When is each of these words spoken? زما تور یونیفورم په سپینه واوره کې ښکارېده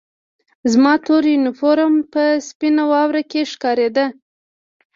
زما 0.71 0.93
تور 1.05 1.23
یونیفورم 1.33 1.93
په 2.13 2.23
سپینه 2.47 2.83
واوره 2.91 3.23
کې 3.31 3.41
ښکارېده 3.51 4.05